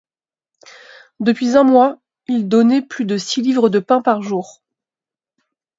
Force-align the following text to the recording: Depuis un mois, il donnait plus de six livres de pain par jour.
Depuis 1.19 1.55
un 1.57 1.63
mois, 1.63 1.99
il 2.27 2.47
donnait 2.49 2.81
plus 2.81 3.05
de 3.05 3.19
six 3.19 3.43
livres 3.43 3.69
de 3.69 3.77
pain 3.77 4.01
par 4.01 4.23
jour. 4.23 4.63